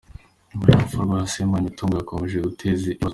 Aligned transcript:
Nyuma 0.49 0.63
y’urupfu 0.67 0.95
rwa 1.05 1.19
Ssemwanga 1.27 1.63
imitungo 1.67 1.93
yakomeje 1.95 2.35
guteza 2.47 2.83
ikibazo. 2.89 3.09